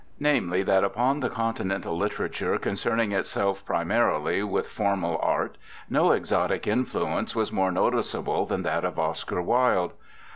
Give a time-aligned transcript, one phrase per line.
[0.19, 5.59] Namely, that upon the continental liter ature concerning itself primarily with formal art
[5.91, 9.93] no exotic influence was more noticeable than that of Oscar Wilde.